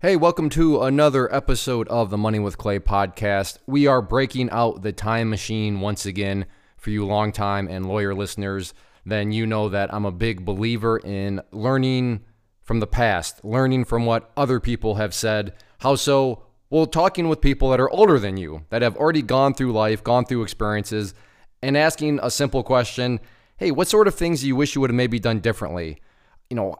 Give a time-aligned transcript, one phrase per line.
[0.00, 3.58] Hey, welcome to another episode of the Money with Clay podcast.
[3.66, 8.74] We are breaking out the time machine once again for you long-time and lawyer listeners.
[9.04, 12.20] Then you know that I'm a big believer in learning
[12.62, 15.52] from the past, learning from what other people have said.
[15.80, 16.44] How so?
[16.70, 20.04] Well, talking with people that are older than you, that have already gone through life,
[20.04, 21.12] gone through experiences,
[21.60, 23.18] and asking a simple question
[23.56, 26.00] Hey, what sort of things do you wish you would have maybe done differently?
[26.50, 26.76] You know,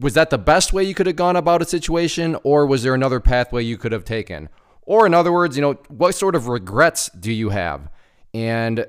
[0.00, 2.94] was that the best way you could have gone about a situation, or was there
[2.94, 4.48] another pathway you could have taken?
[4.82, 7.88] Or, in other words, you know, what sort of regrets do you have?
[8.32, 8.86] And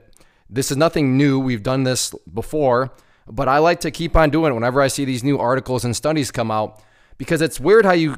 [0.49, 1.39] this is nothing new.
[1.39, 2.91] We've done this before,
[3.27, 5.95] but I like to keep on doing it whenever I see these new articles and
[5.95, 6.81] studies come out
[7.17, 8.15] because it's weird how you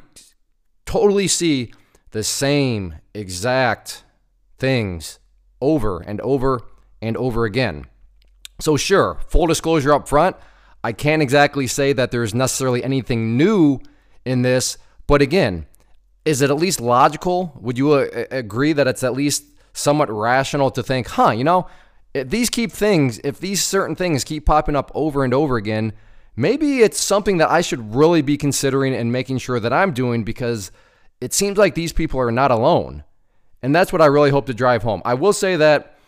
[0.86, 1.72] totally see
[2.12, 4.04] the same exact
[4.56, 5.18] things
[5.60, 6.60] over and over
[7.02, 7.86] and over again.
[8.60, 10.36] So, sure, full disclosure up front,
[10.84, 13.80] I can't exactly say that there's necessarily anything new
[14.26, 15.64] in this, but again,
[16.26, 17.58] is it at least logical?
[17.58, 21.66] Would you uh, agree that it's at least somewhat rational to think, huh, you know,
[22.12, 25.94] if these keep things, if these certain things keep popping up over and over again,
[26.36, 30.22] maybe it's something that I should really be considering and making sure that I'm doing
[30.22, 30.70] because
[31.18, 33.04] it seems like these people are not alone.
[33.62, 35.00] And that's what I really hope to drive home.
[35.06, 35.98] I will say that,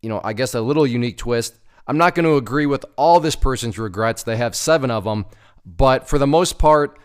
[0.00, 1.58] you know, I guess a little unique twist.
[1.88, 4.22] I'm not going to agree with all this person's regrets.
[4.22, 5.24] They have seven of them.
[5.64, 6.98] But for the most part,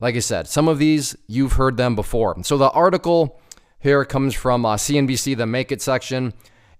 [0.00, 2.42] like I said, some of these you've heard them before.
[2.44, 3.40] So the article
[3.80, 6.32] here comes from uh, CNBC, the Make It section.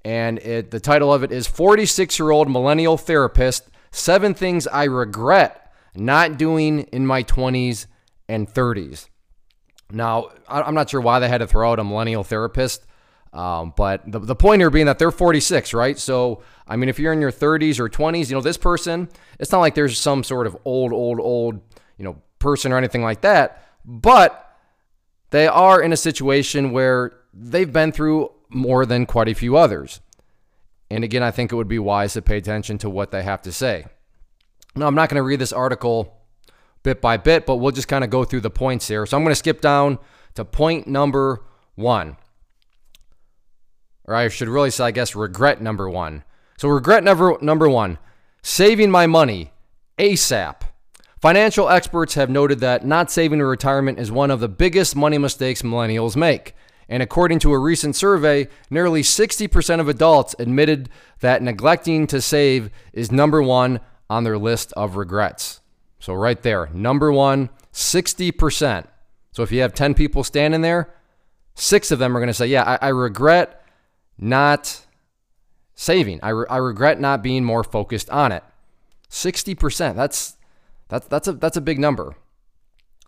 [0.04, 4.84] And it, the title of it is 46 year old millennial therapist Seven Things I
[4.84, 7.86] Regret Not Doing in My 20s
[8.28, 9.08] and 30s.
[9.90, 12.86] Now, I'm not sure why they had to throw out a millennial therapist.
[13.32, 15.98] Um, but the, the point here being that they're 46, right?
[15.98, 19.50] So, I mean, if you're in your 30s or 20s, you know, this person, it's
[19.50, 21.60] not like there's some sort of old, old, old,
[21.96, 23.66] you know, person or anything like that.
[23.84, 24.54] But
[25.30, 30.00] they are in a situation where they've been through more than quite a few others.
[30.90, 33.40] And again, I think it would be wise to pay attention to what they have
[33.42, 33.86] to say.
[34.74, 36.18] Now, I'm not going to read this article
[36.82, 39.06] bit by bit, but we'll just kind of go through the points here.
[39.06, 39.98] So I'm going to skip down
[40.34, 41.42] to point number
[41.76, 42.16] one
[44.04, 46.24] or I should really say, I guess, regret number one.
[46.56, 47.98] So, regret number, number one
[48.42, 49.52] saving my money
[49.98, 50.62] ASAP.
[51.20, 55.18] Financial experts have noted that not saving in retirement is one of the biggest money
[55.18, 56.54] mistakes millennials make.
[56.88, 60.90] And according to a recent survey, nearly 60% of adults admitted
[61.20, 63.80] that neglecting to save is number one
[64.10, 65.60] on their list of regrets.
[66.00, 68.86] So, right there, number one, 60%.
[69.30, 70.92] So, if you have 10 people standing there,
[71.54, 73.61] six of them are going to say, Yeah, I, I regret
[74.22, 74.86] not
[75.74, 76.20] saving.
[76.22, 78.44] I, re- I regret not being more focused on it.
[79.10, 79.96] 60%.
[79.96, 80.36] That's
[80.88, 82.14] that's that's a that's a big number.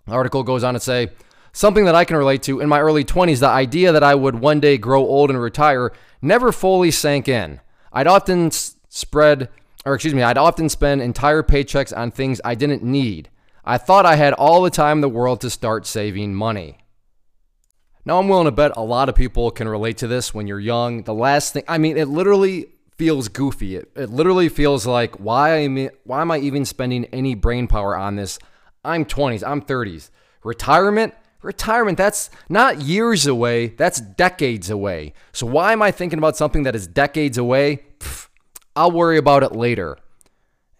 [0.07, 1.11] The article goes on to say
[1.53, 4.37] something that I can relate to in my early 20s, the idea that I would
[4.37, 7.61] one day grow old and retire never fully sank in.
[7.93, 9.51] I'd often spread
[9.85, 13.29] or excuse me, I'd often spend entire paychecks on things I didn't need.
[13.65, 16.79] I thought I had all the time in the world to start saving money.
[18.07, 20.61] Now, I'm willing to bet a lot of people can relate to this when you're
[20.61, 21.05] young.
[21.05, 23.77] The last thing, I mean, it literally feels goofy.
[23.77, 27.67] It, it literally feels like, why am, I, why am I even spending any brain
[27.67, 28.39] power on this?
[28.85, 30.11] I'm 20s, I'm 30s.
[30.43, 31.15] Retirement?
[31.41, 35.13] Retirement, that's not years away, that's decades away.
[35.33, 37.85] So, why am I thinking about something that is decades away?
[37.99, 38.29] Pfft,
[38.75, 39.99] I'll worry about it later.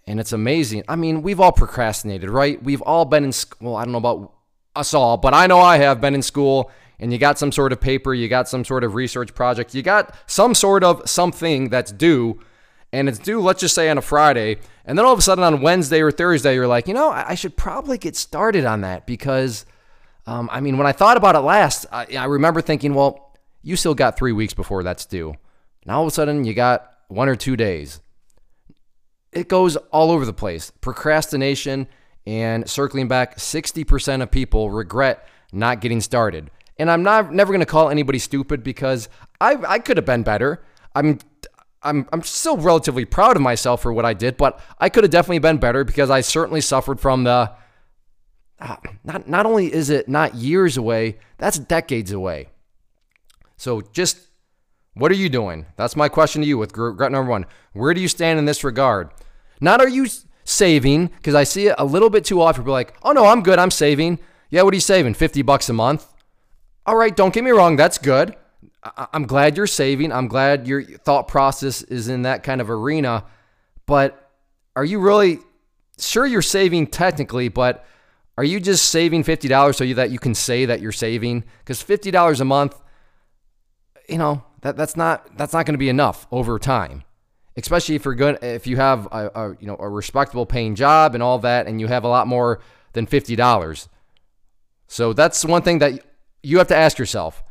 [0.07, 0.85] And it's amazing.
[0.89, 2.63] I mean, we've all procrastinated, right?
[2.63, 3.73] We've all been in school.
[3.73, 4.33] Well, I don't know about
[4.75, 7.73] us all, but I know I have been in school and you got some sort
[7.73, 11.69] of paper, you got some sort of research project, you got some sort of something
[11.69, 12.41] that's due,
[12.93, 15.45] and it's due, let's just say on a Friday, and then all of a sudden
[15.45, 19.07] on Wednesday or Thursday, you're like, you know, I should probably get started on that
[19.07, 19.67] because,
[20.27, 23.77] um, I mean, when I thought about it last, I, I remember thinking, well, you
[23.77, 25.35] still got three weeks before that's due.
[25.87, 28.01] Now all of a sudden you got one or two days.
[29.33, 30.71] It goes all over the place.
[30.81, 31.89] Procrastination
[32.27, 36.51] and circling back, 60% of people regret not getting started.
[36.79, 39.09] And I'm not never to call anybody stupid because
[39.41, 40.63] I I could have been better.
[40.95, 41.19] I'm
[41.83, 45.11] I'm I'm still relatively proud of myself for what I did, but I could have
[45.11, 47.53] definitely been better because I certainly suffered from the
[48.61, 52.49] uh, not not only is it not years away, that's decades away.
[53.57, 54.19] So just
[54.95, 55.67] what are you doing?
[55.77, 57.47] That's my question to you with regret number 1.
[57.73, 59.11] Where do you stand in this regard?
[59.61, 60.07] Not are you
[60.45, 63.43] saving because I see it a little bit too often people like, "Oh no, I'm
[63.43, 64.19] good, I'm saving."
[64.51, 65.15] Yeah, what are you saving?
[65.15, 66.07] 50 bucks a month?
[66.87, 68.37] All right, don't get me wrong, that's good.
[68.97, 70.13] I'm glad you're saving.
[70.13, 73.25] I'm glad your thought process is in that kind of arena.
[73.87, 74.31] But
[74.77, 75.39] are you really
[75.99, 77.49] sure you're saving technically?
[77.49, 77.87] But
[78.37, 81.45] Are you just saving $50 so that you can say that you're saving?
[81.61, 82.81] Because $50 a month,
[84.09, 87.05] you know, that, that's not that's not going to be enough over time.
[87.57, 91.15] Especially if you're good if you have a, a you know a respectable paying job
[91.15, 92.61] and all that and you have a lot more
[92.93, 93.89] than $50.
[94.89, 96.05] So that's one thing that
[96.45, 97.43] you have to ask yourself.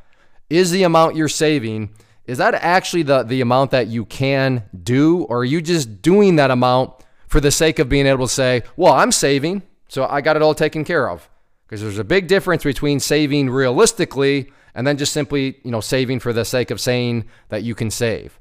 [0.50, 1.90] Is the amount you're saving
[2.25, 6.38] is that actually the the amount that you can do or are you just doing
[6.38, 6.94] that amount
[7.28, 10.42] for the sake of being able to say, "Well, I'm saving, so I got it
[10.42, 11.30] all taken care of."
[11.66, 16.19] Because there's a big difference between saving realistically and then just simply, you know, saving
[16.19, 18.40] for the sake of saying that you can save.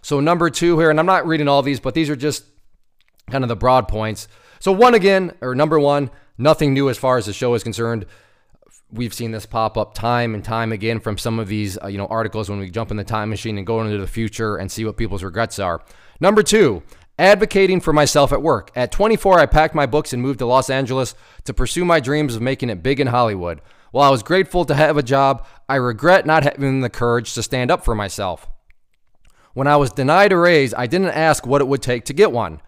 [0.00, 2.44] So number 2 here and I'm not reading all these, but these are just
[3.30, 4.26] kind of the broad points.
[4.58, 8.06] So one again, or number 1, nothing new as far as the show is concerned
[8.92, 11.98] we've seen this pop up time and time again from some of these uh, you
[11.98, 14.70] know articles when we jump in the time machine and go into the future and
[14.70, 15.82] see what people's regrets are.
[16.20, 16.82] Number 2,
[17.18, 18.70] advocating for myself at work.
[18.76, 22.36] At 24, I packed my books and moved to Los Angeles to pursue my dreams
[22.36, 23.60] of making it big in Hollywood.
[23.90, 27.42] While I was grateful to have a job, I regret not having the courage to
[27.42, 28.48] stand up for myself.
[29.54, 32.32] When I was denied a raise, I didn't ask what it would take to get
[32.32, 32.62] one.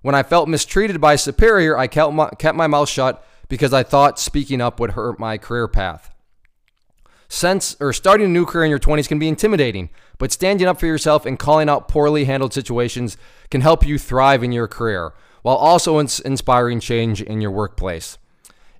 [0.00, 3.72] When I felt mistreated by a superior, I kept my, kept my mouth shut because
[3.72, 6.10] I thought speaking up would hurt my career path.
[7.28, 10.78] Since or starting a new career in your 20s can be intimidating, but standing up
[10.78, 13.16] for yourself and calling out poorly handled situations
[13.50, 18.18] can help you thrive in your career while also ins- inspiring change in your workplace.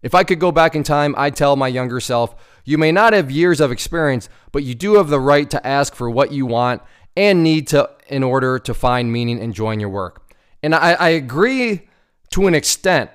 [0.02, 2.34] If I could go back in time, I'd tell my younger self,
[2.64, 5.94] you may not have years of experience, but you do have the right to ask
[5.94, 6.82] for what you want
[7.16, 10.32] and need to in order to find meaning and joy in your work.
[10.62, 11.88] And I, I agree
[12.30, 13.10] to an extent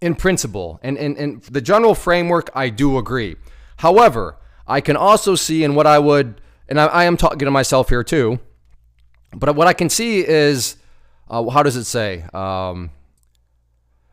[0.00, 3.36] in principle and, and, and the general framework, I do agree.
[3.78, 4.36] However,
[4.66, 7.88] I can also see in what I would, and I, I am talking to myself
[7.88, 8.38] here too,
[9.32, 10.76] but what I can see is,
[11.28, 12.24] uh, how does it say?
[12.32, 12.90] Um,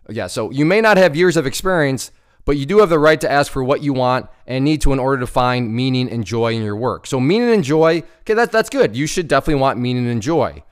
[0.10, 2.12] yeah, so you may not have years of experience,
[2.46, 4.94] but you do have the right to ask for what you want and need to
[4.94, 7.08] in order to find meaning and joy in your work.
[7.08, 8.96] So meaning and joy, okay, that's that's good.
[8.96, 10.64] You should definitely want meaning and joy.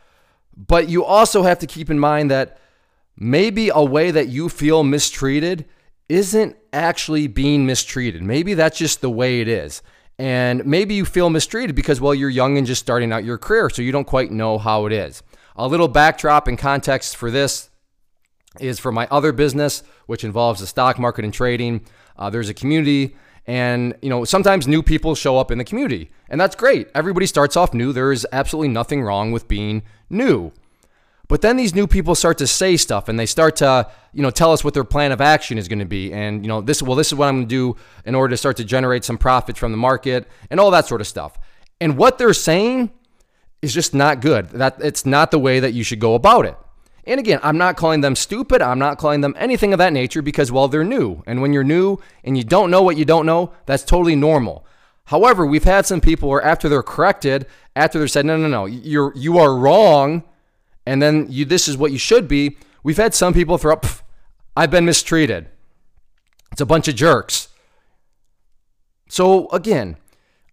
[0.55, 2.59] But you also have to keep in mind that
[3.15, 5.65] maybe a way that you feel mistreated
[6.09, 8.21] isn't actually being mistreated.
[8.21, 9.81] Maybe that's just the way it is.
[10.19, 13.69] And maybe you feel mistreated because, well, you're young and just starting out your career,
[13.69, 15.23] so you don't quite know how it is.
[15.55, 17.69] A little backdrop and context for this
[18.59, 21.85] is for my other business, which involves the stock market and trading.
[22.17, 23.15] Uh, there's a community,
[23.47, 26.89] and you know sometimes new people show up in the community, and that's great.
[26.93, 27.91] Everybody starts off new.
[27.91, 30.51] There is absolutely nothing wrong with being new.
[31.33, 34.29] But then these new people start to say stuff and they start to, you know,
[34.29, 36.13] tell us what their plan of action is going to be.
[36.13, 37.75] And, you know, this, well, this is what I'm going to do
[38.05, 41.01] in order to start to generate some profit from the market and all that sort
[41.01, 41.39] of stuff.
[41.81, 42.91] And what they're saying
[43.63, 44.49] is just not good.
[44.49, 46.55] That it's not the way that you should go about it.
[47.05, 48.61] And again, I'm not calling them stupid.
[48.61, 51.23] I'm not calling them anything of that nature because, well, they're new.
[51.25, 54.67] And when you're new and you don't know what you don't know, that's totally normal.
[55.05, 58.65] However, we've had some people where after they're corrected, after they're said, no, no, no,
[58.65, 60.25] you're you are wrong
[60.85, 62.57] and then you this is what you should be.
[62.83, 63.85] We've had some people throw up,
[64.55, 65.47] I've been mistreated.
[66.51, 67.47] It's a bunch of jerks.
[69.09, 69.97] So again,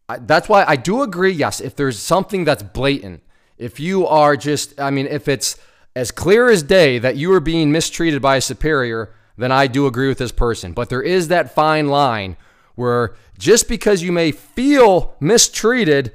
[0.09, 1.33] I, that's why I do agree.
[1.33, 3.23] Yes, if there's something that's blatant,
[3.59, 5.57] if you are just, I mean, if it's
[5.95, 9.87] as clear as day that you are being mistreated by a superior, then I do
[9.87, 10.73] agree with this person.
[10.73, 12.37] But there is that fine line
[12.75, 16.13] where just because you may feel mistreated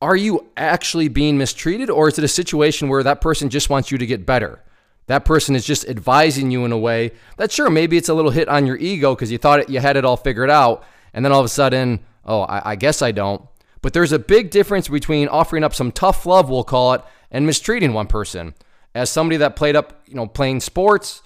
[0.00, 3.90] are you actually being mistreated or is it a situation where that person just wants
[3.90, 4.62] you to get better?
[5.06, 8.30] That person is just advising you in a way that sure maybe it's a little
[8.30, 10.84] hit on your ego because you thought you had it all figured out
[11.14, 13.42] and then all of a sudden, oh, I, I guess I don't.
[13.82, 17.46] But there's a big difference between offering up some tough love, we'll call it, and
[17.46, 18.54] mistreating one person.
[18.94, 21.22] As somebody that played up, you know, playing sports,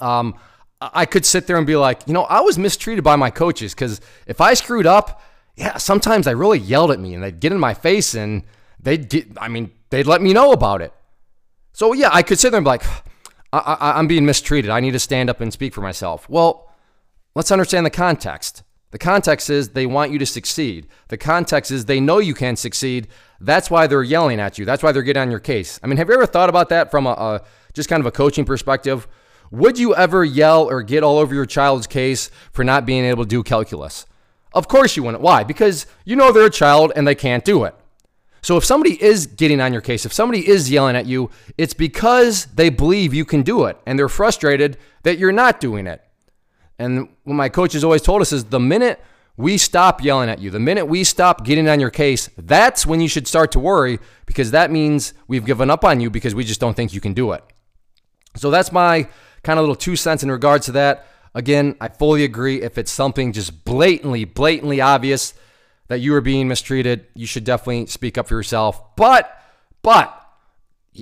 [0.00, 0.34] um,
[0.80, 3.74] I could sit there and be like, you know, I was mistreated by my coaches
[3.74, 5.22] because if I screwed up,
[5.56, 8.42] yeah, sometimes they really yelled at me and they'd get in my face and
[8.78, 10.92] they'd get, I mean, they'd let me know about it.
[11.72, 12.84] So yeah, I could sit there and be like,
[13.52, 14.70] I, I'm being mistreated.
[14.70, 16.28] I need to stand up and speak for myself.
[16.28, 16.70] Well,
[17.34, 18.62] let's understand the context.
[18.90, 20.88] The context is they want you to succeed.
[21.08, 23.08] The context is they know you can succeed.
[23.40, 24.64] That's why they're yelling at you.
[24.64, 25.80] That's why they're getting on your case.
[25.82, 28.12] I mean, have you ever thought about that from a, a just kind of a
[28.12, 29.08] coaching perspective?
[29.50, 33.24] Would you ever yell or get all over your child's case for not being able
[33.24, 34.06] to do calculus?
[34.56, 35.22] Of course you wouldn't.
[35.22, 35.44] Why?
[35.44, 37.74] Because you know they're a child and they can't do it.
[38.40, 41.74] So if somebody is getting on your case, if somebody is yelling at you, it's
[41.74, 46.02] because they believe you can do it and they're frustrated that you're not doing it.
[46.78, 48.98] And what my coach has always told us is the minute
[49.36, 53.02] we stop yelling at you, the minute we stop getting on your case, that's when
[53.02, 56.44] you should start to worry because that means we've given up on you because we
[56.44, 57.44] just don't think you can do it.
[58.36, 59.06] So that's my
[59.42, 61.06] kind of little two cents in regards to that.
[61.36, 62.62] Again, I fully agree.
[62.62, 65.34] If it's something just blatantly, blatantly obvious
[65.88, 68.96] that you are being mistreated, you should definitely speak up for yourself.
[68.96, 69.38] But,
[69.82, 70.18] but,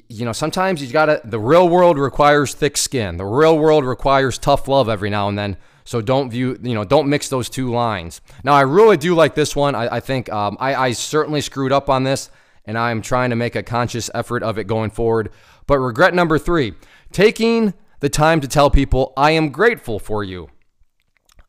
[0.09, 3.17] you know, sometimes you gotta, the real world requires thick skin.
[3.17, 5.57] The real world requires tough love every now and then.
[5.85, 8.21] So don't view, you know, don't mix those two lines.
[8.43, 9.77] Now, I really do like this one.
[9.77, 12.29] I, I think um, I, I certainly screwed up on this,
[12.65, 15.31] and I'm trying to make a conscious effort of it going forward.
[15.69, 16.75] But regret number three
[17.13, 17.73] taking
[18.05, 20.51] the time to tell people, I am grateful for you.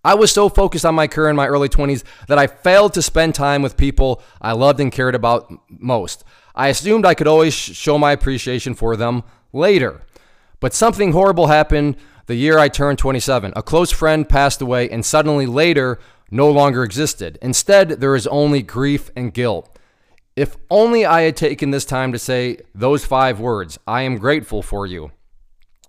[0.05, 3.01] I was so focused on my career in my early 20s that I failed to
[3.01, 6.23] spend time with people I loved and cared about most.
[6.55, 10.03] I assumed I could always show my appreciation for them later.
[10.61, 11.97] But something horrible happened
[12.27, 13.51] the year I turned 27.
[13.53, 15.99] A close friend passed away and suddenly later
[16.31, 17.37] no longer existed.
[17.41, 19.77] Instead, there is only grief and guilt.
[20.37, 24.61] If only I had taken this time to say those five words I am grateful
[24.61, 25.11] for you.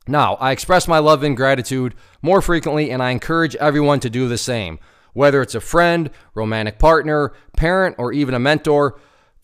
[0.09, 4.29] Now, I express my love and gratitude more frequently, and I encourage everyone to do
[4.29, 4.79] the same.
[5.15, 9.01] Whether it's a friend, romantic partner, parent, or even a mentor,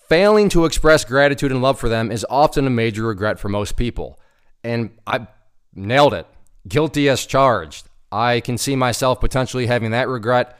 [0.08, 3.76] failing to express gratitude and love for them is often a major regret for most
[3.76, 4.20] people.
[4.62, 5.26] And I
[5.74, 6.26] nailed it.
[6.68, 7.88] Guilty as charged.
[8.12, 10.58] I can see myself potentially having that regret.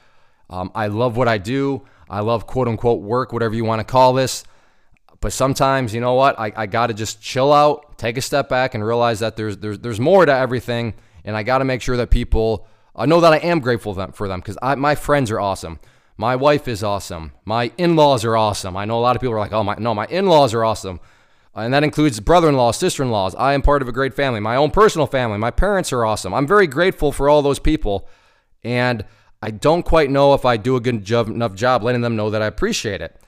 [0.49, 1.83] Um, I love what I do.
[2.09, 4.43] I love quote unquote work, whatever you want to call this.
[5.23, 6.37] But sometimes, you know what?
[6.39, 9.57] I, I got to just chill out, take a step back, and realize that there's
[9.57, 13.21] there's there's more to everything, and I got to make sure that people uh, know
[13.21, 15.79] that I am grateful for them because my friends are awesome.
[16.17, 17.33] My wife is awesome.
[17.45, 18.77] My in-laws are awesome.
[18.77, 20.99] I know a lot of people are like, "Oh my, no, my in-laws are awesome,"
[21.55, 23.37] and that includes brother-in-laws, sister-in-laws.
[23.37, 24.41] I am part of a great family.
[24.41, 25.39] My own personal family.
[25.39, 26.35] My parents are awesome.
[26.35, 28.09] I'm very grateful for all those people,
[28.65, 29.05] and
[29.41, 32.29] I don't quite know if I do a good job, enough job letting them know
[32.31, 33.22] that I appreciate it.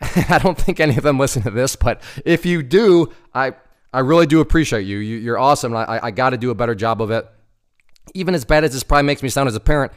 [0.28, 3.52] I don't think any of them listen to this, but if you do, I
[3.92, 4.98] I really do appreciate you.
[4.98, 5.74] you are awesome.
[5.74, 7.28] I, I got to do a better job of it.
[8.14, 9.92] Even as bad as this probably makes me sound as a parent,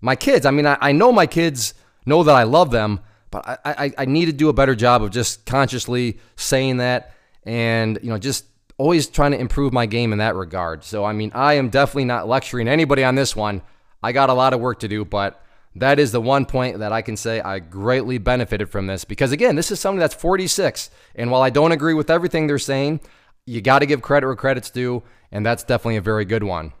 [0.00, 3.46] my kids, I mean, I, I know my kids know that I love them, but
[3.48, 7.98] I, I, I need to do a better job of just consciously saying that and,
[8.02, 8.44] you know, just
[8.76, 10.84] always trying to improve my game in that regard.
[10.84, 13.62] So, I mean, I am definitely not lecturing anybody on this one.
[14.02, 15.41] I got a lot of work to do, but
[15.74, 19.32] that is the one point that I can say I greatly benefited from this because,
[19.32, 20.90] again, this is somebody that's 46.
[21.14, 23.00] And while I don't agree with everything they're saying,
[23.46, 25.02] you got to give credit where credit's due.
[25.30, 26.74] And that's definitely a very good one.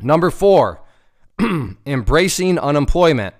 [0.00, 0.82] Number four,
[1.86, 3.34] embracing unemployment.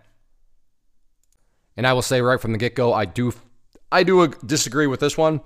[1.76, 3.32] And I will say right from the get go, I do,
[3.92, 5.40] I do disagree with this one.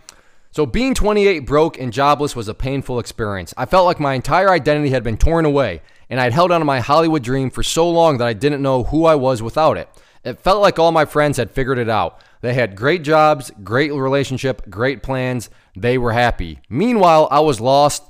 [0.51, 3.53] So, being 28 broke and jobless was a painful experience.
[3.59, 6.65] I felt like my entire identity had been torn away and I'd held on to
[6.65, 9.89] my Hollywood dream for so long that I didn't know who I was without it.
[10.25, 12.21] It felt like all my friends had figured it out.
[12.41, 15.51] They had great jobs, great relationship, great plans.
[15.77, 16.61] They were happy.
[16.69, 18.05] Meanwhile, I was lost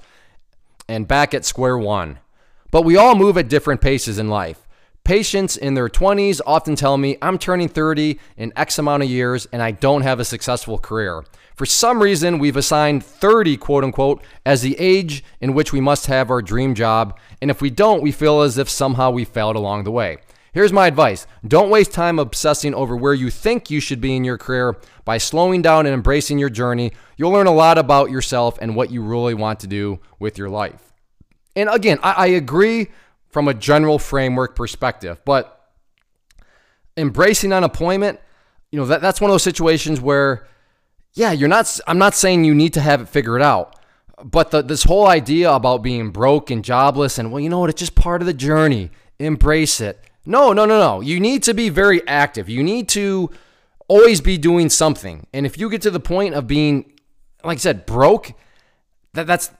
[0.89, 2.19] and back at square one.
[2.71, 4.68] But we all move at different paces in life.
[5.09, 9.49] Patients in their 20s often tell me I'm turning 30 in X amount of years
[9.53, 11.25] and I don't have a successful career.
[11.57, 16.09] For some reason, we've assigned 30, quote unquote, as the age in which we must
[16.09, 17.19] have our dream job.
[17.41, 20.19] And if we don't, we feel as if somehow we failed along the way.
[20.53, 24.25] Here's my advice don't waste time obsessing over where you think you should be in
[24.25, 24.77] your career.
[25.07, 28.91] By slowing down and embracing your journey, you'll learn a lot about yourself and what
[28.91, 30.93] you really want to do with your life.
[31.57, 32.89] And again, I, I agree
[33.31, 35.21] from a general framework perspective.
[35.25, 35.73] But
[36.97, 38.21] embracing unemployment,
[38.71, 40.47] you know, that, that's one of those situations where,
[41.15, 43.75] yeah, you're not, I'm not saying you need to have it figured out.
[44.23, 47.71] But the, this whole idea about being broke and jobless and, well, you know what,
[47.71, 48.91] it's just part of the journey.
[49.19, 50.01] Embrace it.
[50.27, 51.01] No, no, no, no.
[51.01, 52.49] You need to be very active.
[52.49, 53.31] You need to
[53.87, 55.27] always be doing something.
[55.33, 56.93] And if you get to the point of being,
[57.45, 58.33] like I said, broke,
[59.15, 59.51] that, that's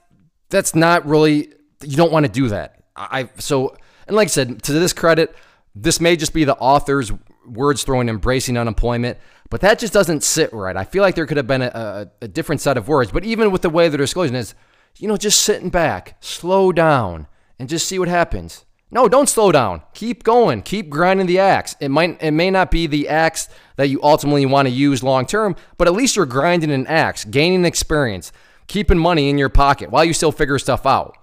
[0.49, 2.78] that's not really you don't want to do that.
[2.99, 3.75] I so
[4.07, 5.35] and like I said, to this credit,
[5.75, 7.11] this may just be the author's
[7.45, 9.17] words throwing embracing unemployment,
[9.49, 10.75] but that just doesn't sit right.
[10.75, 13.11] I feel like there could have been a, a, a different set of words.
[13.11, 14.55] But even with the way they're disclosing is,
[14.97, 17.27] you know, just sitting back, slow down,
[17.57, 18.65] and just see what happens.
[18.91, 19.83] No, don't slow down.
[19.93, 20.63] Keep going.
[20.63, 21.75] Keep grinding the axe.
[21.79, 25.27] It might it may not be the axe that you ultimately want to use long
[25.27, 28.31] term, but at least you're grinding an axe, gaining experience,
[28.67, 31.15] keeping money in your pocket while you still figure stuff out.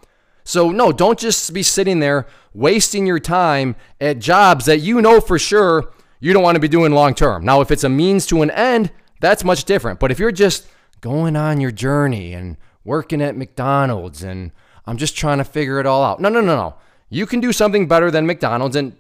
[0.47, 5.21] So, no, don't just be sitting there wasting your time at jobs that you know
[5.21, 7.45] for sure you don't want to be doing long term.
[7.45, 9.99] Now, if it's a means to an end, that's much different.
[9.99, 10.69] But if you're just
[11.01, 14.53] going on your journey and working at McDonald's and
[14.87, 16.21] I'm just trying to figure it all out.
[16.21, 16.75] No, no, no, no.
[17.11, 18.77] You can do something better than McDonald's.
[18.77, 18.97] And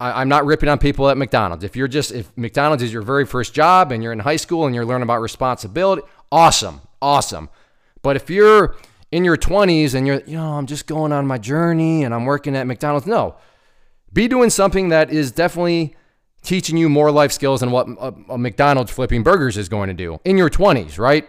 [0.00, 1.62] I, am not ripping on people at McDonald's.
[1.62, 4.66] If you're just, if McDonald's is your very first job and you're in high school
[4.66, 7.48] and you're learning about responsibility, awesome, awesome.
[8.02, 8.76] But if you're
[9.12, 12.24] in your 20s and you're, you know, I'm just going on my journey and I'm
[12.24, 13.06] working at McDonald's.
[13.06, 13.36] No.
[14.12, 15.96] Be doing something that is definitely
[16.42, 19.94] teaching you more life skills than what a, a McDonald's flipping burgers is going to
[19.94, 21.28] do in your 20s, right?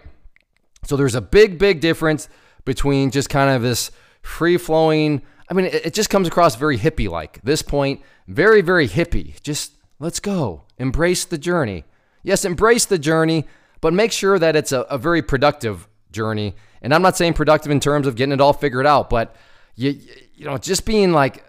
[0.84, 2.28] So there's a big, big difference
[2.64, 3.90] between just kind of this
[4.22, 5.22] free flowing.
[5.48, 7.42] I mean, it, it just comes across very hippie like.
[7.42, 9.40] This point, very, very hippie.
[9.42, 10.62] Just let's go.
[10.78, 11.84] Embrace the journey.
[12.22, 13.46] Yes, embrace the journey,
[13.80, 16.54] but make sure that it's a, a very productive journey.
[16.80, 19.34] And I'm not saying productive in terms of getting it all figured out, but
[19.74, 19.98] you,
[20.34, 21.44] you know, just being like,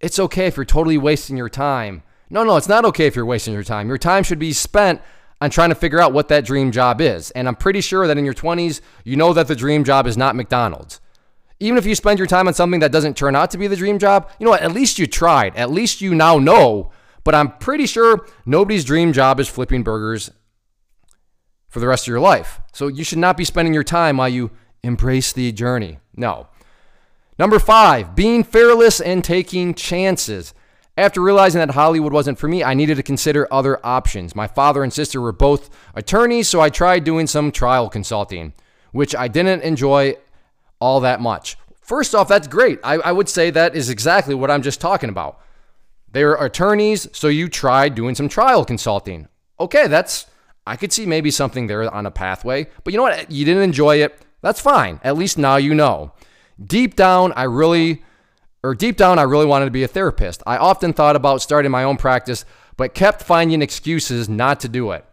[0.00, 2.02] it's okay if you're totally wasting your time.
[2.30, 3.88] No, no, it's not okay if you're wasting your time.
[3.88, 5.00] Your time should be spent
[5.40, 7.30] on trying to figure out what that dream job is.
[7.32, 10.16] And I'm pretty sure that in your 20s, you know that the dream job is
[10.16, 11.00] not McDonald's.
[11.60, 13.76] Even if you spend your time on something that doesn't turn out to be the
[13.76, 14.62] dream job, you know what?
[14.62, 15.54] At least you tried.
[15.56, 16.90] At least you now know.
[17.22, 20.30] But I'm pretty sure nobody's dream job is flipping burgers
[21.74, 22.60] for the rest of your life.
[22.72, 24.52] So you should not be spending your time while you
[24.84, 25.98] embrace the journey.
[26.14, 26.46] No.
[27.36, 30.54] Number five, being fearless and taking chances.
[30.96, 34.36] After realizing that Hollywood wasn't for me, I needed to consider other options.
[34.36, 38.52] My father and sister were both attorneys, so I tried doing some trial consulting,
[38.92, 40.14] which I didn't enjoy
[40.78, 41.58] all that much.
[41.80, 42.78] First off, that's great.
[42.84, 45.40] I, I would say that is exactly what I'm just talking about.
[46.12, 49.26] They were attorneys, so you tried doing some trial consulting.
[49.58, 50.26] Okay, that's,
[50.66, 53.30] I could see maybe something there on a pathway, but you know what?
[53.30, 54.18] You didn't enjoy it.
[54.40, 55.00] That's fine.
[55.02, 56.12] At least now you know.
[56.64, 58.02] Deep down, I really
[58.64, 60.42] or deep down, I really wanted to be a therapist.
[60.46, 62.46] I often thought about starting my own practice,
[62.78, 65.04] but kept finding excuses not to do it.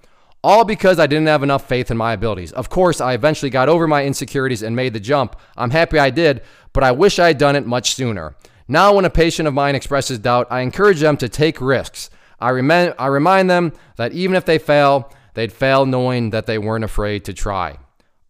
[0.42, 2.54] All because I didn't have enough faith in my abilities.
[2.54, 5.36] Of course, I eventually got over my insecurities and made the jump.
[5.58, 8.38] I'm happy I did, but I wish I had done it much sooner.
[8.70, 12.10] Now, when a patient of mine expresses doubt, I encourage them to take risks.
[12.40, 16.58] I, rem- I remind them that even if they fail, they'd fail knowing that they
[16.58, 17.78] weren't afraid to try.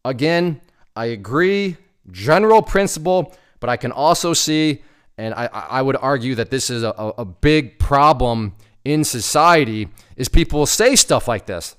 [0.03, 0.62] Again,
[0.96, 1.77] I agree,
[2.12, 4.81] general principle, but I can also see
[5.22, 10.29] and I, I would argue that this is a, a big problem in society is
[10.29, 11.75] people say stuff like this.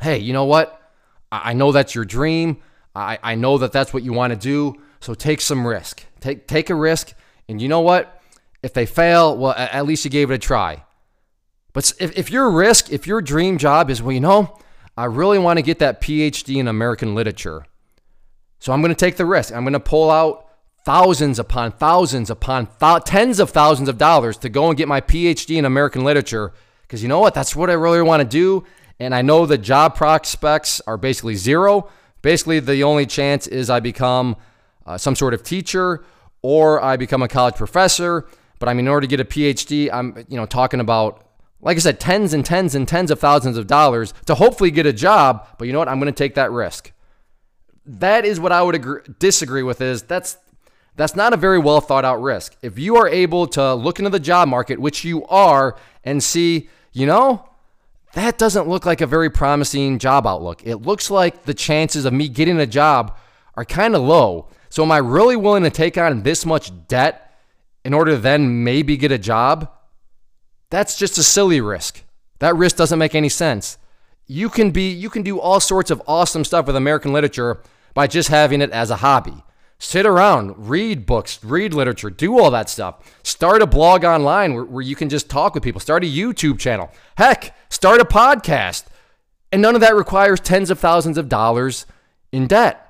[0.00, 0.80] Hey, you know what?
[1.32, 2.58] I know that's your dream.
[2.94, 4.80] I, I know that that's what you want to do.
[5.00, 6.04] So take some risk.
[6.20, 7.12] Take take a risk.
[7.48, 8.22] And you know what?
[8.62, 10.84] If they fail, well, at least you gave it a try.
[11.72, 14.58] But if, if your risk, if your dream job is, well, you know,
[14.96, 17.64] I really want to get that PhD in American literature.
[18.58, 19.54] So I'm going to take the risk.
[19.54, 20.48] I'm going to pull out
[20.84, 25.00] thousands upon thousands upon th- tens of thousands of dollars to go and get my
[25.00, 26.52] PhD in American literature
[26.82, 27.34] because you know what?
[27.34, 28.64] That's what I really want to do.
[28.98, 31.88] And I know the job prospects are basically zero.
[32.20, 34.36] Basically, the only chance is I become
[34.84, 36.04] uh, some sort of teacher
[36.42, 38.26] or I become a college professor.
[38.58, 41.24] But I mean, in order to get a PhD, I'm you know talking about
[41.62, 44.86] like I said, tens and tens and tens of thousands of dollars to hopefully get
[44.86, 45.46] a job.
[45.58, 45.88] But you know what?
[45.88, 46.92] I'm going to take that risk.
[47.84, 49.80] That is what I would agree, disagree with.
[49.80, 50.38] Is that's
[50.96, 52.56] that's not a very well thought out risk.
[52.62, 56.68] If you are able to look into the job market, which you are, and see,
[56.92, 57.48] you know,
[58.12, 60.62] that doesn't look like a very promising job outlook.
[60.64, 63.16] It looks like the chances of me getting a job
[63.54, 64.48] are kind of low.
[64.68, 67.34] So, am I really willing to take on this much debt
[67.84, 69.70] in order to then maybe get a job?
[70.70, 72.04] That's just a silly risk.
[72.38, 73.76] That risk doesn't make any sense.
[74.26, 77.60] You can be you can do all sorts of awesome stuff with American literature
[77.94, 79.42] by just having it as a hobby.
[79.82, 83.18] Sit around, read books, read literature, do all that stuff.
[83.22, 85.80] Start a blog online where, where you can just talk with people.
[85.80, 86.90] Start a YouTube channel.
[87.16, 88.84] Heck, start a podcast.
[89.50, 91.86] And none of that requires tens of thousands of dollars
[92.30, 92.86] in debt.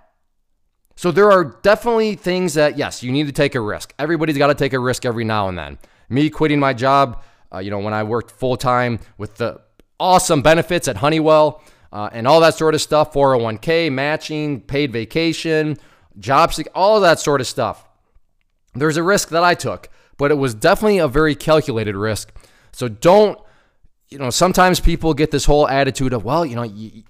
[0.96, 3.94] So there are definitely things that, yes, you need to take a risk.
[3.98, 5.78] Everybody's got to take a risk every now and then.
[6.10, 9.60] Me quitting my job, uh, you know, when I worked full time with the
[9.98, 15.76] awesome benefits at Honeywell uh, and all that sort of stuff 401k, matching, paid vacation,
[16.18, 17.86] job seek, all of that sort of stuff.
[18.74, 22.32] There's a risk that I took, but it was definitely a very calculated risk.
[22.72, 23.38] So don't,
[24.08, 27.02] you know, sometimes people get this whole attitude of, well, you know, you,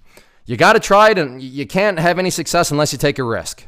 [0.45, 3.23] you got to try it and you can't have any success unless you take a
[3.23, 3.65] risk.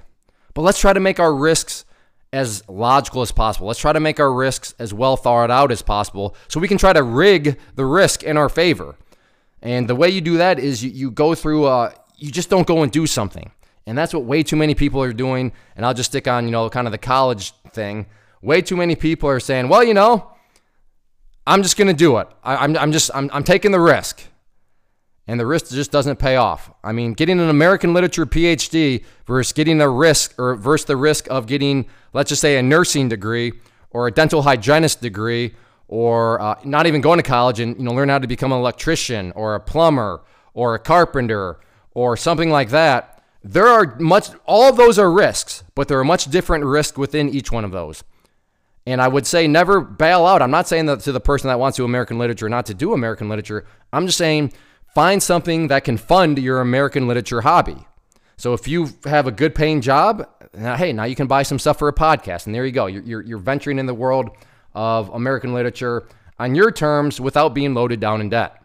[0.53, 1.85] But let's try to make our risks
[2.33, 3.67] as logical as possible.
[3.67, 6.79] Let's try to make our risks as well thought out as possible so we can
[6.79, 8.95] try to rig the risk in our favor.
[9.61, 12.65] And the way you do that is you, you go through, uh, you just don't
[12.65, 13.51] go and do something.
[13.85, 15.53] And that's what way too many people are doing.
[15.75, 18.07] And I'll just stick on, you know, kind of the college thing.
[18.41, 20.31] Way too many people are saying, well, you know,
[21.45, 22.27] I'm just going to do it.
[22.43, 24.23] I, am I'm, I'm just, I'm, I'm taking the risk.
[25.27, 26.69] And the risk just doesn't pay off.
[26.83, 31.27] I mean, getting an American literature PhD versus getting a risk or versus the risk
[31.29, 33.53] of getting, let's just say, a nursing degree
[33.91, 35.53] or a dental hygienist degree
[35.87, 38.57] or uh, not even going to college and you know learn how to become an
[38.57, 40.21] electrician or a plumber
[40.53, 41.59] or a carpenter
[41.93, 46.05] or something like that there are much, all of those are risks, but there are
[46.05, 48.03] much different risks within each one of those.
[48.85, 50.41] And I would say never bail out.
[50.41, 52.73] I'm not saying that to the person that wants to do American literature not to
[52.73, 53.65] do American literature.
[53.91, 54.53] I'm just saying
[54.93, 57.87] find something that can fund your American literature hobby.
[58.37, 61.79] So if you have a good paying job, hey, now you can buy some stuff
[61.79, 62.45] for a podcast.
[62.45, 62.87] And there you go.
[62.87, 64.29] You're, you're, you're venturing in the world
[64.73, 66.07] of American literature
[66.39, 68.59] on your terms without being loaded down in debt.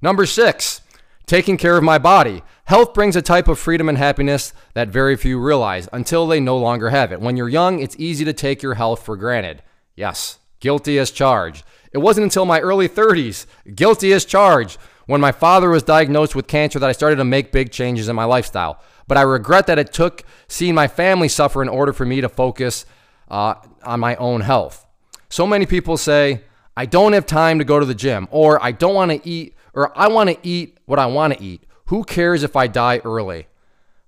[0.00, 0.80] Number six,
[1.26, 2.42] taking care of my body.
[2.64, 6.56] Health brings a type of freedom and happiness that very few realize until they no
[6.56, 7.20] longer have it.
[7.20, 9.62] When you're young, it's easy to take your health for granted.
[9.94, 11.64] Yes, guilty as charged.
[11.92, 16.46] It wasn't until my early 30s, guilty as charged, when my father was diagnosed with
[16.46, 18.78] cancer that I started to make big changes in my lifestyle.
[19.06, 22.28] But I regret that it took seeing my family suffer in order for me to
[22.28, 22.84] focus
[23.30, 24.86] uh, on my own health.
[25.30, 26.42] So many people say,
[26.76, 29.56] I don't have time to go to the gym, or I don't want to eat,
[29.72, 31.64] or I want to eat what I want to eat.
[31.86, 33.46] Who cares if I die early?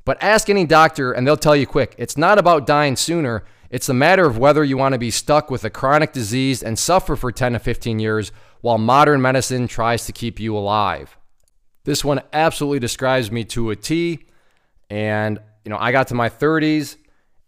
[0.05, 3.43] But ask any doctor, and they'll tell you quick it's not about dying sooner.
[3.71, 6.79] It's a matter of whether you want to be stuck with a chronic disease and
[6.79, 11.17] suffer for 10 to 15 years while modern medicine tries to keep you alive.
[11.85, 14.27] This one absolutely describes me to a T.
[14.91, 16.97] And, you know, I got to my 30s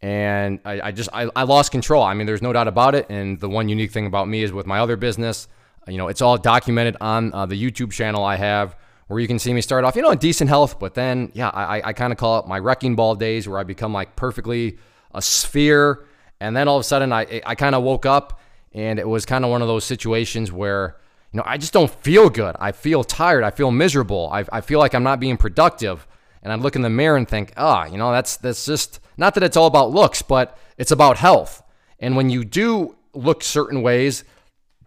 [0.00, 2.02] and I, I just, I, I, lost control.
[2.02, 3.06] I mean, there's no doubt about it.
[3.08, 5.48] And the one unique thing about me is with my other business,
[5.86, 8.76] you know, it's all documented on uh, the YouTube channel I have
[9.08, 10.78] where you can see me start off, you know, in decent health.
[10.78, 13.62] But then, yeah, I, I kind of call it my wrecking ball days where I
[13.62, 14.78] become like perfectly
[15.14, 16.06] a sphere.
[16.40, 18.40] And then all of a sudden I, I kind of woke up
[18.74, 20.96] and it was kind of one of those situations where,
[21.32, 22.56] you know, I just don't feel good.
[22.58, 23.44] I feel tired.
[23.44, 24.30] I feel miserable.
[24.32, 26.06] I, I feel like I'm not being productive.
[26.42, 29.00] And I look in the mirror and think, ah, oh, you know, that's that's just
[29.16, 31.62] not that it's all about looks, but it's about health.
[32.00, 34.24] And when you do look certain ways,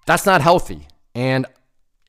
[0.05, 0.87] that's not healthy.
[1.13, 1.45] And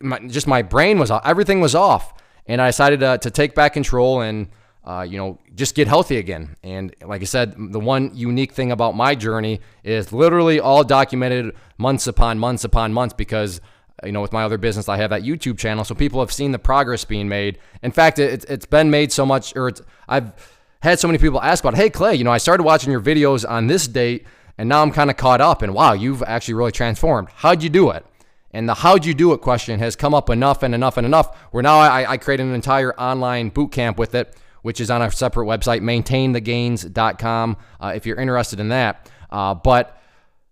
[0.01, 1.23] my, just my brain was off.
[1.25, 2.13] Everything was off.
[2.47, 4.49] And I decided to, to take back control and,
[4.87, 6.57] uh, you know, just get healthy again.
[6.63, 11.55] And like I said, the one unique thing about my journey is literally all documented
[11.77, 13.61] months upon months upon months because
[14.05, 16.53] you know, with my other business, I have that YouTube channel, so people have seen
[16.53, 17.59] the progress being made.
[17.83, 19.73] In fact, it, it's been made so much, or
[20.07, 20.33] I've
[20.83, 23.49] had so many people ask about, hey, Clay, you know, I started watching your videos
[23.49, 24.27] on this date,
[24.59, 27.29] and now I'm kind of caught up, and wow, you've actually really transformed.
[27.37, 28.05] How'd you do it?
[28.53, 31.37] And the how'd you do it question has come up enough and enough and enough
[31.51, 34.35] where now I, I created an entire online boot camp with it,
[34.67, 39.11] which is on our separate website, maintainthegains.com, uh, if you're interested in that.
[39.31, 40.03] Uh, but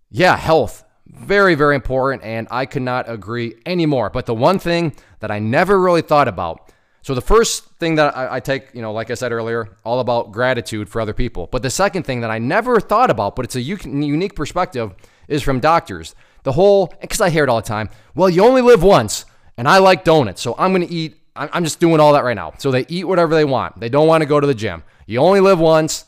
[0.09, 4.09] yeah, health very, very important, and I could not agree anymore.
[4.09, 6.71] But the one thing that I never really thought about
[7.05, 9.99] so the first thing that I, I, take, you know, like I said earlier, all
[9.99, 11.47] about gratitude for other people.
[11.51, 14.91] But the second thing that I never thought about, but it's a unique perspective,
[15.27, 16.15] is from doctors.
[16.41, 17.91] The whole, because I hear it all the time.
[18.15, 19.25] Well, you only live once,
[19.55, 21.17] and I like donuts, so I'm going to eat.
[21.35, 22.53] I'm just doing all that right now.
[22.57, 23.79] So they eat whatever they want.
[23.79, 24.83] They don't want to go to the gym.
[25.05, 26.05] You only live once,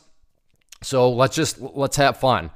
[0.82, 2.50] so let's just let's have fun.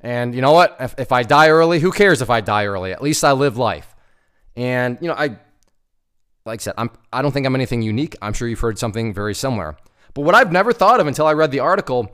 [0.00, 0.76] And you know what?
[0.80, 2.92] If, if I die early, who cares if I die early?
[2.92, 3.94] At least I live life.
[4.56, 5.38] And you know, I
[6.44, 8.16] like I said, I'm I don't think I'm anything unique.
[8.20, 9.76] I'm sure you've heard something very similar.
[10.14, 12.12] But what I've never thought of until I read the article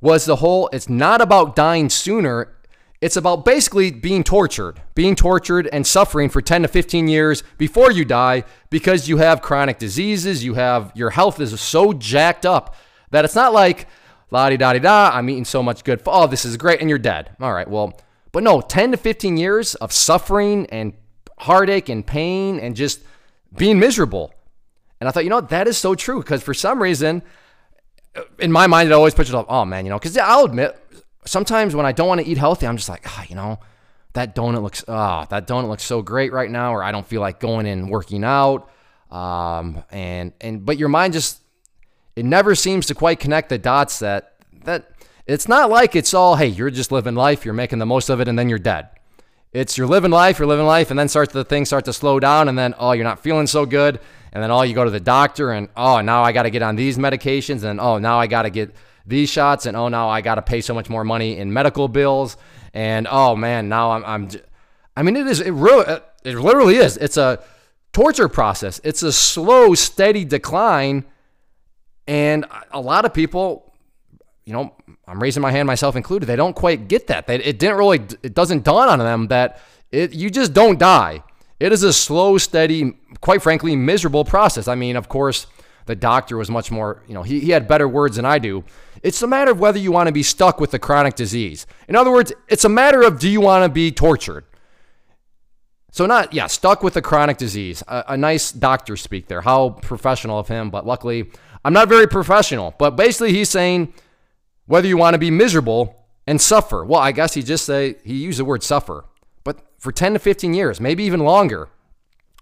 [0.00, 2.55] was the whole it's not about dying sooner.
[3.00, 7.90] It's about basically being tortured, being tortured and suffering for 10 to 15 years before
[7.90, 12.74] you die because you have chronic diseases, you have your health is so jacked up
[13.10, 13.86] that it's not like
[14.30, 16.00] la di da di da, I'm eating so much good.
[16.06, 17.36] Oh, this is great, and you're dead.
[17.40, 18.00] All right, well,
[18.32, 20.94] but no, 10 to 15 years of suffering and
[21.38, 23.00] heartache and pain and just
[23.56, 24.32] being miserable.
[25.00, 27.22] And I thought, you know, that is so true because for some reason,
[28.14, 29.46] uh, in my mind, it always puts it off.
[29.48, 30.76] Oh man, you know, because I'll admit,
[31.26, 33.58] sometimes when I don't want to eat healthy, I'm just like, ah, oh, you know,
[34.14, 37.06] that donut looks, ah, oh, that donut looks so great right now, or I don't
[37.06, 38.70] feel like going and working out.
[39.10, 41.40] Um, and and but your mind just
[42.16, 44.34] it never seems to quite connect the dots that
[44.64, 44.90] that
[45.26, 48.20] it's not like it's all hey you're just living life you're making the most of
[48.20, 48.88] it and then you're dead
[49.52, 52.18] it's you're living life you're living life and then starts the things start to slow
[52.18, 54.00] down and then oh you're not feeling so good
[54.32, 56.62] and then oh you go to the doctor and oh now i got to get
[56.62, 58.74] on these medications and oh now i got to get
[59.06, 61.88] these shots and oh now i got to pay so much more money in medical
[61.88, 62.36] bills
[62.74, 64.28] and oh man now i'm, I'm
[64.96, 65.84] i mean it is it really
[66.24, 67.42] it literally is it's a
[67.92, 71.04] torture process it's a slow steady decline
[72.06, 73.72] and a lot of people,
[74.44, 74.74] you know,
[75.08, 77.26] I'm raising my hand, myself included, they don't quite get that.
[77.26, 81.22] They, it didn't really, it doesn't dawn on them that it, you just don't die.
[81.58, 84.68] It is a slow, steady, quite frankly, miserable process.
[84.68, 85.46] I mean, of course,
[85.86, 88.64] the doctor was much more, you know, he, he had better words than I do.
[89.02, 91.66] It's a matter of whether you want to be stuck with the chronic disease.
[91.88, 94.44] In other words, it's a matter of do you want to be tortured?
[95.92, 97.82] So, not, yeah, stuck with a chronic disease.
[97.88, 99.40] A, a nice doctor speak there.
[99.40, 101.30] How professional of him, but luckily,
[101.64, 102.74] I'm not very professional.
[102.78, 103.94] But basically, he's saying
[104.66, 106.84] whether you want to be miserable and suffer.
[106.84, 109.04] Well, I guess he just say he used the word suffer,
[109.44, 111.68] but for 10 to 15 years, maybe even longer,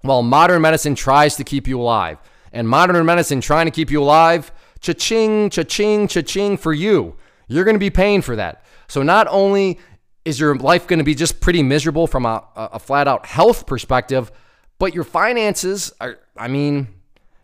[0.03, 2.19] while modern medicine tries to keep you alive.
[2.55, 7.17] And modern medicine trying to keep you alive, cha-ching, cha-ching, cha-ching for you.
[7.49, 8.65] You're going to be paying for that.
[8.87, 9.79] So not only
[10.25, 13.67] is your life going to be just pretty miserable from a, a flat out health
[13.67, 14.31] perspective,
[14.79, 16.89] but your finances are, I mean,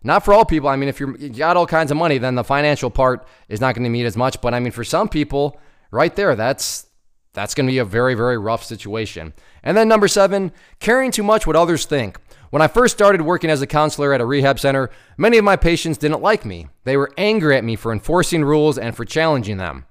[0.01, 0.69] not for all people.
[0.69, 3.75] I mean, if you got all kinds of money, then the financial part is not
[3.75, 4.41] going to meet as much.
[4.41, 5.59] But I mean, for some people,
[5.91, 6.87] right there, that's
[7.33, 9.33] that's going to be a very, very rough situation.
[9.63, 12.17] And then number seven, caring too much what others think.
[12.51, 15.55] When I first started working as a counselor at a rehab center, many of my
[15.55, 16.67] patients didn't like me.
[16.83, 19.85] They were angry at me for enforcing rules and for challenging them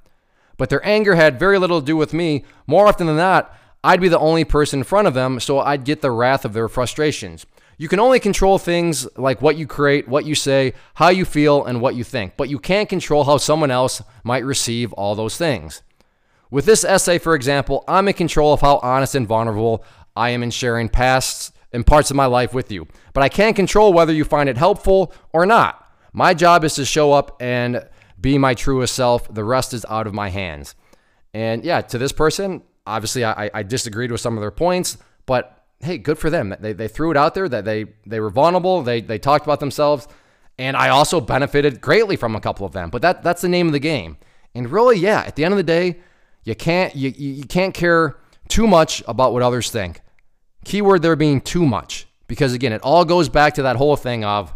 [0.60, 2.44] but their anger had very little to do with me.
[2.66, 5.86] More often than not, I'd be the only person in front of them, so I'd
[5.86, 7.46] get the wrath of their frustrations.
[7.78, 11.64] You can only control things like what you create, what you say, how you feel,
[11.64, 15.38] and what you think, but you can't control how someone else might receive all those
[15.38, 15.80] things.
[16.50, 19.82] With this essay, for example, I'm in control of how honest and vulnerable
[20.14, 23.56] I am in sharing past and parts of my life with you, but I can't
[23.56, 25.88] control whether you find it helpful or not.
[26.12, 27.88] My job is to show up and
[28.20, 29.32] be my truest self.
[29.32, 30.74] The rest is out of my hands.
[31.32, 35.64] And yeah, to this person, obviously I, I disagreed with some of their points, but
[35.80, 36.54] hey, good for them.
[36.60, 38.82] They, they threw it out there that they, they were vulnerable.
[38.82, 40.06] They, they talked about themselves.
[40.58, 42.90] And I also benefited greatly from a couple of them.
[42.90, 44.18] But that, that's the name of the game.
[44.54, 46.00] And really, yeah, at the end of the day,
[46.44, 50.02] you can't, you, you can't care too much about what others think.
[50.64, 52.06] Keyword there being too much.
[52.26, 54.54] Because again, it all goes back to that whole thing of,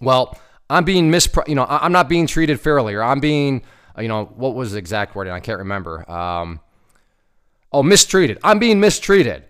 [0.00, 3.62] well, I'm being mis, you know, I'm not being treated fairly, or I'm being,
[3.96, 5.32] uh, you know, what was the exact wording?
[5.32, 6.10] I can't remember.
[6.10, 6.60] Um,
[7.72, 8.38] oh, mistreated.
[8.44, 9.44] I'm being mistreated.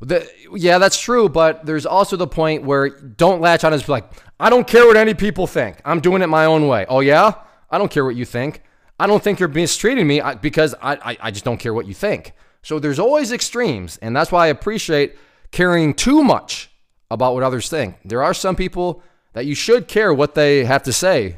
[0.00, 4.04] The, yeah, that's true, but there's also the point where don't latch on as like,
[4.40, 5.80] I don't care what any people think.
[5.84, 6.86] I'm doing it my own way.
[6.88, 7.34] Oh yeah,
[7.70, 8.62] I don't care what you think.
[8.98, 11.94] I don't think you're mistreating me because I, I, I just don't care what you
[11.94, 12.34] think.
[12.62, 15.16] So there's always extremes, and that's why I appreciate
[15.50, 16.70] caring too much
[17.10, 17.96] about what others think.
[18.04, 21.36] There are some people that you should care what they have to say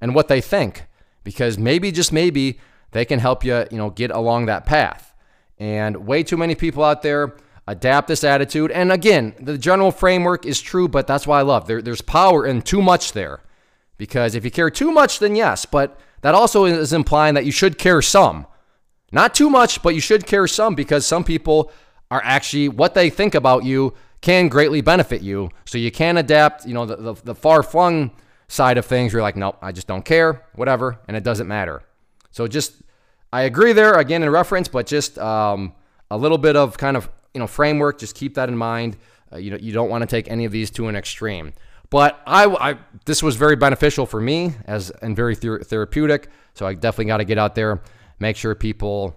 [0.00, 0.86] and what they think
[1.22, 2.58] because maybe just maybe
[2.92, 5.14] they can help you, you know, get along that path.
[5.58, 7.34] And way too many people out there
[7.66, 8.70] adapt this attitude.
[8.70, 12.46] And again, the general framework is true, but that's why I love there, there's power
[12.46, 13.40] in too much there.
[13.96, 17.52] Because if you care too much, then yes, but that also is implying that you
[17.52, 18.46] should care some.
[19.12, 21.70] Not too much, but you should care some because some people
[22.10, 25.50] are actually what they think about you can greatly benefit you.
[25.66, 28.10] So you can adapt, you know, the, the, the far flung
[28.48, 29.12] side of things.
[29.12, 31.82] You're like, nope, I just don't care, whatever, and it doesn't matter.
[32.30, 32.82] So just,
[33.32, 35.74] I agree there again in reference, but just um,
[36.10, 37.98] a little bit of kind of, you know, framework.
[37.98, 38.96] Just keep that in mind.
[39.32, 41.52] Uh, you know, you don't want to take any of these to an extreme.
[41.90, 46.28] But I, I this was very beneficial for me as and very ther- therapeutic.
[46.54, 47.82] So I definitely got to get out there,
[48.18, 49.16] make sure people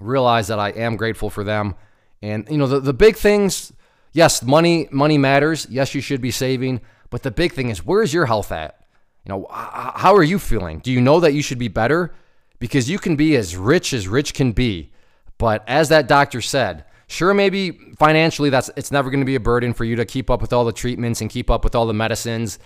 [0.00, 1.74] realize that I am grateful for them.
[2.20, 3.72] And you know, the, the big things
[4.12, 5.66] yes, money money matters.
[5.70, 8.84] Yes, you should be saving, but the big thing is where's your health at?
[9.24, 10.80] You know, how are you feeling?
[10.80, 12.12] Do you know that you should be better?
[12.58, 14.92] Because you can be as rich as rich can be,
[15.38, 19.40] but as that doctor said, sure maybe financially that's it's never going to be a
[19.40, 21.86] burden for you to keep up with all the treatments and keep up with all
[21.86, 22.58] the medicines.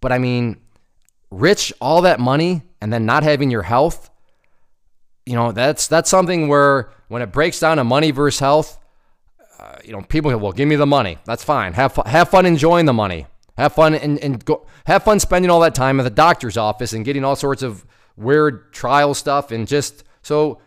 [0.00, 0.60] But I mean,
[1.30, 4.10] rich all that money and then not having your health,
[5.28, 8.78] you know, that's that's something where when it breaks down to money versus health,
[9.58, 11.18] uh, you know, people go, well, give me the money.
[11.26, 11.74] That's fine.
[11.74, 13.26] Have fun, have fun enjoying the money.
[13.58, 16.92] Have fun and, and go, have fun spending all that time at the doctor's office
[16.92, 17.84] and getting all sorts of
[18.16, 19.50] weird trial stuff.
[19.50, 20.60] And just so,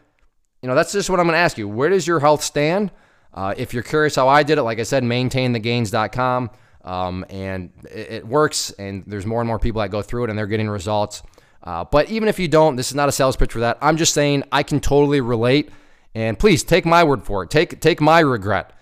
[0.62, 1.67] you know, that's just what I'm going to ask you.
[1.67, 2.91] Where does your health stand?
[3.34, 6.52] Uh, if you're curious how I did it, like I said, maintainthegains.com.
[6.84, 8.71] Um, and it, it, works.
[8.71, 11.24] And there's more and more people that go through it and they're getting results.
[11.63, 13.78] Uh, but even if you don't, this is not a sales pitch for that.
[13.82, 15.69] I'm just saying I can totally relate.
[16.13, 17.50] And please take my word for it.
[17.50, 18.74] Take take my regret.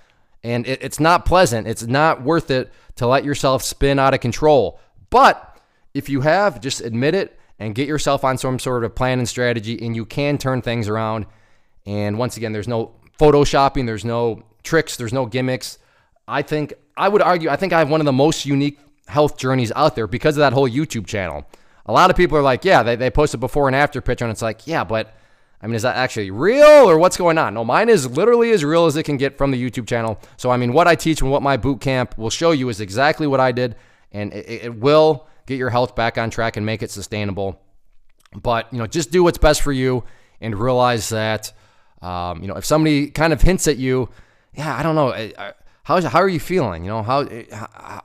[0.43, 1.67] And it, it's not pleasant.
[1.67, 4.79] It's not worth it to let yourself spin out of control.
[5.09, 5.57] But
[5.93, 9.27] if you have, just admit it and get yourself on some sort of plan and
[9.27, 11.25] strategy, and you can turn things around.
[11.85, 15.77] And once again, there's no photoshopping, there's no tricks, there's no gimmicks.
[16.27, 19.37] I think, I would argue, I think I have one of the most unique health
[19.37, 21.45] journeys out there because of that whole YouTube channel.
[21.89, 24.23] A lot of people are like, yeah, they, they post a before and after picture,
[24.23, 25.11] and it's like, yeah, but
[25.59, 27.55] I mean, is that actually real or what's going on?
[27.55, 30.19] No, mine is literally as real as it can get from the YouTube channel.
[30.37, 32.79] So, I mean, what I teach and what my boot camp will show you is
[32.79, 33.75] exactly what I did,
[34.11, 37.59] and it, it will get your health back on track and make it sustainable.
[38.39, 40.03] But, you know, just do what's best for you
[40.39, 41.51] and realize that,
[42.03, 44.09] um, you know, if somebody kind of hints at you,
[44.53, 45.31] yeah, I don't know.
[45.81, 46.83] How's, how are you feeling?
[46.83, 47.27] You know, how,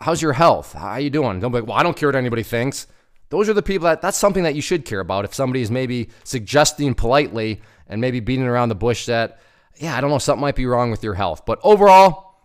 [0.01, 0.73] how's your health?
[0.73, 1.39] How are you doing?
[1.39, 2.87] Don't be like, well, I don't care what anybody thinks.
[3.31, 5.25] Those are the people that that's something that you should care about.
[5.25, 9.41] If somebody is maybe suggesting politely and maybe beating around the bush that,
[9.77, 11.45] yeah, I don't know, something might be wrong with your health.
[11.47, 12.43] But overall,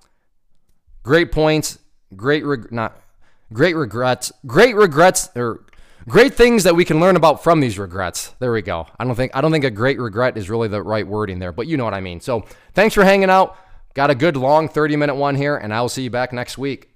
[1.03, 1.79] great points,
[2.15, 2.99] great reg- not
[3.53, 5.65] great regrets, great regrets or
[6.07, 8.33] great things that we can learn about from these regrets.
[8.39, 8.87] There we go.
[8.99, 11.51] I don't think I don't think a great regret is really the right wording there,
[11.51, 12.19] but you know what I mean.
[12.19, 13.57] So, thanks for hanging out.
[13.93, 16.57] Got a good long 30 minute one here and I will see you back next
[16.57, 16.88] week.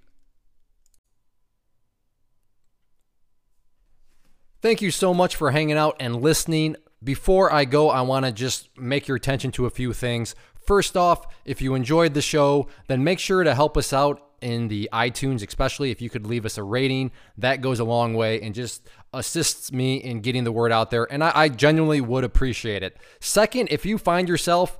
[4.63, 6.77] Thank you so much for hanging out and listening.
[7.03, 10.35] Before I go, I want to just make your attention to a few things.
[10.65, 14.69] First off, if you enjoyed the show, then make sure to help us out in
[14.69, 17.11] the iTunes, especially if you could leave us a rating.
[17.37, 21.11] That goes a long way and just assists me in getting the word out there.
[21.11, 22.95] And I, I genuinely would appreciate it.
[23.19, 24.79] Second, if you find yourself